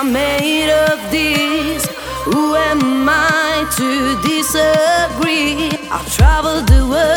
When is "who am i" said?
2.24-3.68